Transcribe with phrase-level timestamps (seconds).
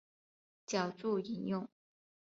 [0.65, 1.69] 脚注引用